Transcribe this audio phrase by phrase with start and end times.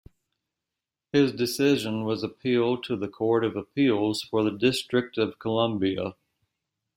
[1.13, 6.15] His decision was appealed to the Court of Appeals for the District of Columbia.